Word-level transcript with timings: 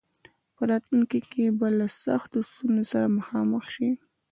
په 0.55 0.61
راتلونکي 0.71 1.19
کې 1.31 1.43
به 1.59 1.67
له 1.77 1.87
سختو 2.03 2.37
ستونزو 2.49 2.89
سره 2.93 3.07
مخامخ 3.17 3.63
شي. 3.75 3.89